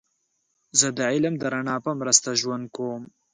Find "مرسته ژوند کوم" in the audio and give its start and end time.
1.99-3.03